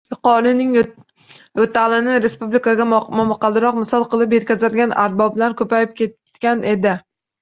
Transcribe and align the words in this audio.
Yuqorining 0.13 0.69
yo‘talini 0.77 2.15
respublikaga 2.23 2.87
momaqaldiroq 2.93 3.77
misol 3.83 4.07
qilib 4.15 4.35
yetkazadigan 4.37 4.97
arboblar 5.05 5.55
ko‘payib 5.61 5.93
ketgan 6.01 6.65
edi 6.73 6.97